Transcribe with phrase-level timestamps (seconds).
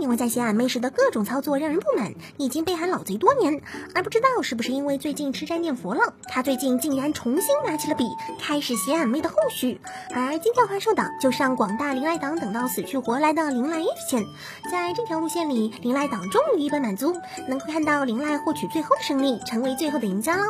[0.00, 3.60] 因为在写俺妹时的各种操作让人不满，已经被喊老贼多年，
[3.94, 8.04] 而不知道是不是因为最近吃斋念佛了，他最近竟然重新拿起了笔，
[8.40, 9.80] 开始写俺妹的后续。
[10.14, 14.24] 而今天花寿岛就上广大灵赖党等到死去活来的灵赖一线，
[14.70, 17.14] 在这条路线里，灵赖党终于一本满足，
[17.48, 20.42] 能够看到灵赖获取最后的胜利，成为最后的赢家了。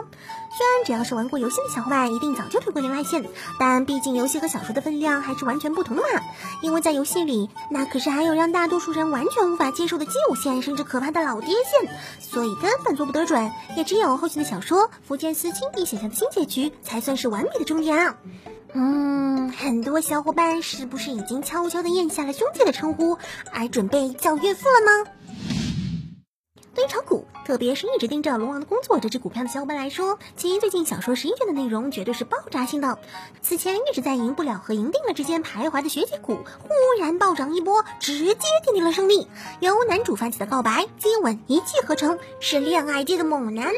[0.54, 3.24] 虽然只要是玩过游戏的小伙伴，一定早就推过灵赖线，
[3.58, 6.08] 但毕竟游戏和小说的分量还是完全不同的嘛。
[6.62, 13.50] 因为在游戏里，那可是还有让大多数人完全无法接受的基友线，甚至可怕的老爹线，所以根本做不得准。
[13.76, 18.16] 也只有后续的小说福建斯亲笔写下的新结局，才算是完美的终点啊。
[18.74, 23.18] 嗯，很多小伙伴是不是已经悄悄的咽下了兄弟的称呼，
[23.52, 25.10] 而准备叫岳父了呢？
[26.82, 32.98] 对于炒股，特别是一直盯着龙王的工作这只股票的小伙伴来说，其最近小说十一卷的内容绝对是爆炸性的。
[33.40, 39.28] 此前一直在赢不了和赢定了之间徘徊的学姐股，忽然暴涨一波，直接奠定了胜利。
[39.60, 43.72] 由男主发起的告白、接吻一气呵成，是恋爱界的猛男。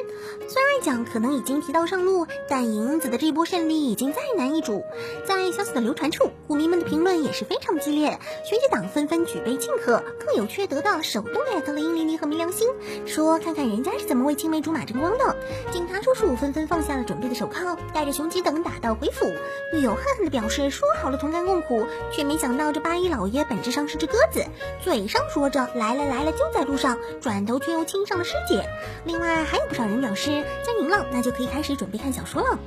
[0.49, 4.83] 虽然讲可能已经提到上路，但银子的这波胜利已经再难一主。
[5.27, 12.67] 在消息的流传处，股民们的评论也是非常激烈，学姐党纷纷举杯庆贺，更有缺德的手动艾特了殷离离和明良心。
[13.07, 15.37] 说看看人家是怎么为青梅竹马争光的。
[15.73, 19.27] 警察叔叔纷纷放下了准备的手铐，带着雄鸡等打道回府。
[19.73, 24.45] 狱友恨恨的表示说好了同甘共苦，却没想到这八一老爷本质上是只鸽子，
[24.83, 28.65] 嘴上说着来了来了就在路上，转头却又亲上了师姐。
[29.05, 32.59] 另外还有不少人表示，将赢了那就可以开始准备看小说了。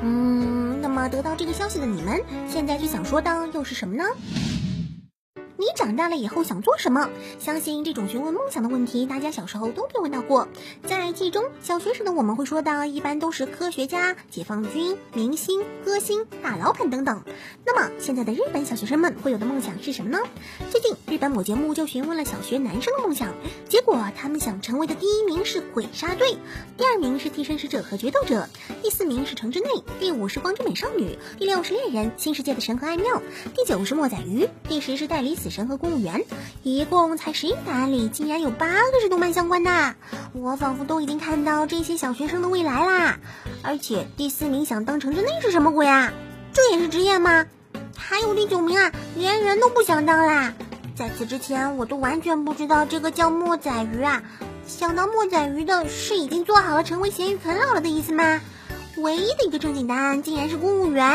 [0.00, 4.04] 嗯，那么得到这个消息的你们，现在最想说的又是什么呢？
[5.60, 7.10] 你长大了以后想做什么？
[7.40, 10.46] 相信这种询问梦想的问题，大家小时候都被问到过。
[10.84, 17.24] 在记忆中，小学时的我们会说的，一般都是科学家、解放军、明星、歌星、大老板等等。
[17.66, 20.20] 那么，现在的日本小学生们会有的梦想是什么呢？
[20.70, 23.34] 最近，日本某节目就询问了小学男生的梦想，
[23.68, 26.36] 结果他们想成为的第一名是鬼杀队，
[26.76, 28.48] 第二名是替身使者和决斗者，
[28.80, 29.68] 第四名是城之内，
[29.98, 33.20] 第五是光之美少女，第六是猎人，新世界的神和爱妙，
[33.56, 35.47] 第九是莫仔鱼，第十是代理死。
[35.50, 36.24] 神和公务员，
[36.62, 39.94] 一共才十一答案里，竟然有八个是动漫相关的。
[40.32, 43.18] 我仿佛都已经看到这些小学生的未来啦！
[43.62, 46.12] 而且第四名想当成之内是什么鬼啊？
[46.52, 47.46] 这也是职业吗？
[47.96, 50.54] 还有第九名啊，连人都不想当啦！
[50.94, 54.22] 在此之前，我都完全不知道这个叫墨仔鱼啊。
[54.66, 58.40] 想当墨仔鱼的是已经做好了成为咸鱼啃老了的意思吗？
[58.96, 61.08] 唯一的一个正经答案竟然是公务员。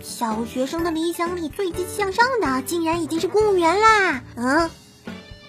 [0.00, 4.22] 小学生的理想里最积极向上的，竟然已经是公务员啦！
[4.36, 4.70] 嗯，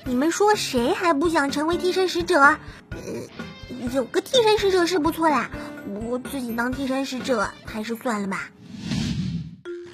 [0.06, 2.40] 你们说谁还不想成为替身使者？
[2.40, 2.58] 呃，
[3.94, 5.50] 有个替身使者是不错啦，
[5.86, 8.50] 不过自己当替身使者还是算了吧。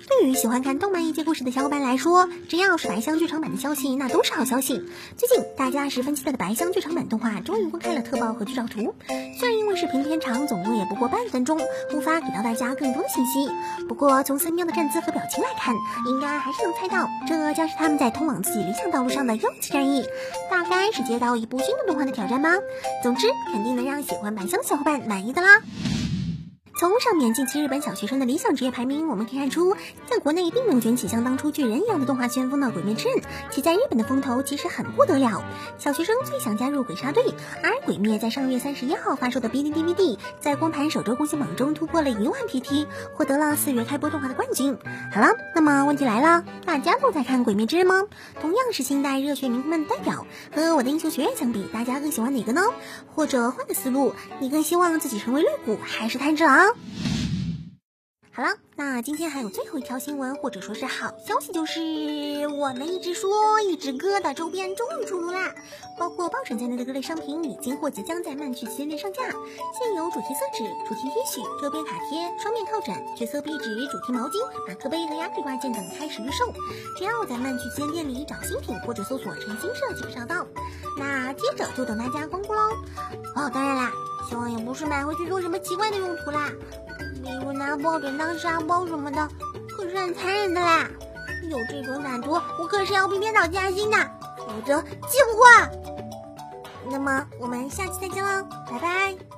[0.08, 4.85] 对于喜欢看动漫异界故事的小伙伴来说，只要是白箱剧场版的消息，那都是好消息。
[5.18, 8.94] 最近大家十分期待的白箱剧场版动画终于公开了特报和剧照图。
[9.40, 11.59] 虽然视频片长总共也不过半分钟，
[11.94, 13.50] 无法给到大家更多的信息，
[13.88, 15.75] 不过从森喵的站姿和表情来看，
[16.07, 20.06] 应该还是能猜到，这将是他们在通往自己理想道路上的又一次战役。
[20.50, 22.50] 大概是接到一部新的动画的挑战吗？
[23.01, 25.59] 总之，肯定能让喜欢白箱的小伙伴满意的啦。
[26.75, 29.75] 从上面近期日本小学生的理想职业排名，我们可以看出，
[30.09, 33.17] 在国内并没有卷起像当初巨人一样的动画旋风的《鬼灭之刃》，
[33.51, 35.44] 其在日本的风头其实很不得了。
[35.78, 37.23] 小学生最想加入鬼杀队，
[37.61, 44.75] 而《鬼灭》在上月三十一号发售的 B D D V D，在光盘首周红心榜中突破了一万 P T，获得了四月开播动画的冠军。
[45.13, 48.07] 好了，那么问题来了，大家都在看《鬼灭之刃》吗？
[48.41, 52.61] 同样是新代热血名们的代表，和我的英雄学院相比，大家更喜欢哪个呢？
[53.13, 56.62] 或者换个思路，你更希望自己成为绿谷还是炭治郎？
[58.35, 65.53] 好了，那今天还有最后一条新闻，或者说是好消息，就是我们一直说一直歌的周边终于出炉啦！
[66.00, 76.52] 包括抱枕在内的各类商品已经或即将在漫趣旗舰店上架，现有主题色纸、主题 T 恤、周边卡贴、双面靠枕、角色壁纸、主题毛巾、马克杯和压腿挂件等开始预售，
[76.97, 80.47] 只要在漫趣旗舰店里找新品或者搜索“陈新设”即可找到。
[80.97, 82.61] 那接着就等大家光顾喽！
[83.35, 83.91] 哦，当然啦，
[84.34, 86.50] 希望也不是买回去做什么奇怪的用途啦。
[87.24, 89.30] 比如拿抱枕当沙包什么的，
[89.78, 90.90] 可是很残忍的啦！
[91.52, 93.97] 有这种歹徒，我可是要逼编导加薪的，
[94.40, 95.46] 否则记不过。
[96.90, 99.33] 那么我们下期再见喽，拜拜。